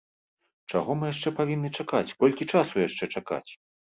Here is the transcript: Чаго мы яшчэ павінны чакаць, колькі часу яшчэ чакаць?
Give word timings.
Чаго 0.77 0.93
мы 1.01 1.05
яшчэ 1.13 1.33
павінны 1.41 1.69
чакаць, 1.83 2.15
колькі 2.23 2.49
часу 2.57 2.75
яшчэ 2.87 3.11
чакаць? 3.19 3.45